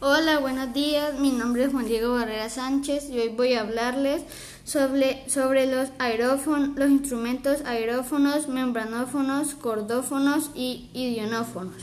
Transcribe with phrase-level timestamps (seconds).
[0.00, 1.18] Hola, buenos días.
[1.18, 4.22] Mi nombre es Juan Diego Barrera Sánchez y hoy voy a hablarles
[4.62, 11.74] sobre, sobre los aerófonos, los instrumentos aerófonos, membranófonos, cordófonos y idionófonos.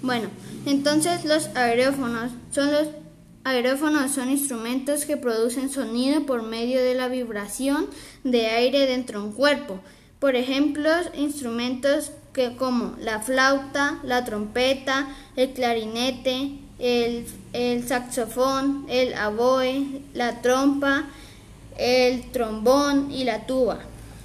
[0.00, 0.28] Bueno,
[0.64, 2.88] entonces los aerófonos son los
[3.44, 7.88] aerófonos son instrumentos que producen sonido por medio de la vibración
[8.24, 9.80] de aire dentro de un cuerpo.
[10.20, 20.02] Por ejemplo, instrumentos que como la flauta, la trompeta, el clarinete, el, saxofón, el aboe,
[20.12, 21.06] la trompa,
[21.78, 23.80] el trombón y la tuba,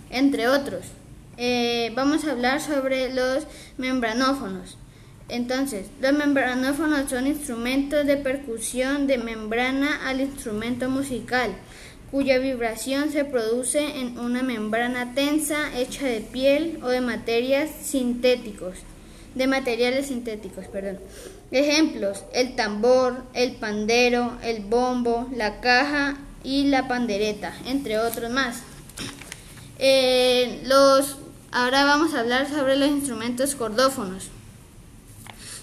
[0.09, 0.85] entre otros.
[1.37, 3.45] Eh, vamos a hablar sobre los
[3.77, 4.77] membranófonos.
[5.29, 11.55] Entonces, los membranófonos son instrumentos de percusión de membrana al instrumento musical
[12.11, 18.77] cuya vibración se produce en una membrana tensa hecha de piel o de materias sintéticos,
[19.33, 20.99] de materiales sintéticos, perdón.
[21.51, 28.57] Ejemplos: el tambor, el pandero, el bombo, la caja y la pandereta, entre otros más.
[29.77, 31.17] Eh, los,
[31.51, 34.29] ahora vamos a hablar sobre los instrumentos cordófonos.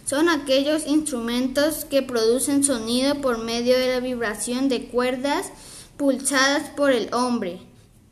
[0.05, 5.51] Son aquellos instrumentos que producen sonido por medio de la vibración de cuerdas
[6.03, 7.61] pulsadas por el hombre.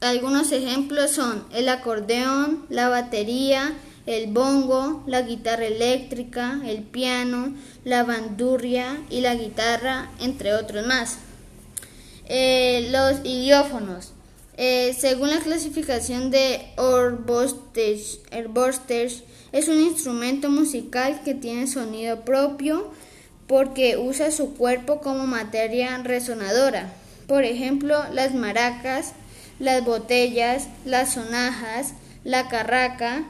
[0.01, 3.73] Algunos ejemplos son el acordeón, la batería,
[4.07, 7.53] el bongo, la guitarra eléctrica, el piano,
[7.85, 11.19] la bandurria y la guitarra, entre otros más.
[12.29, 14.13] Eh, los idiófonos.
[14.57, 18.21] Eh, según la clasificación de Orbosters,
[19.51, 22.93] es un instrumento musical que tiene sonido propio
[23.49, 26.93] porque usa su cuerpo como materia resonadora.
[27.31, 29.13] Por ejemplo, las maracas,
[29.61, 31.93] las botellas, las sonajas,
[32.25, 33.23] la carraca,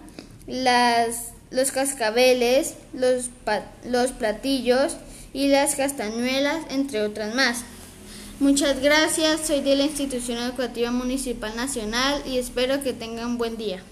[0.47, 3.29] las, los cascabeles, los,
[3.85, 4.97] los platillos
[5.35, 7.65] y las castañuelas, entre otras más.
[8.39, 13.59] Muchas gracias, soy de la Institución Educativa Municipal Nacional y espero que tengan un buen
[13.59, 13.83] día.